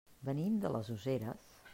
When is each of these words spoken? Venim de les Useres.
Venim 0.29 0.55
de 0.63 0.71
les 0.77 0.89
Useres. 0.95 1.53